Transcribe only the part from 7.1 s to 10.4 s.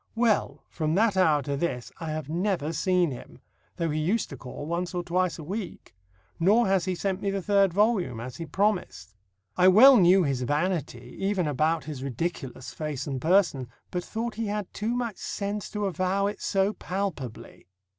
me the third volume, as he promised. I well knew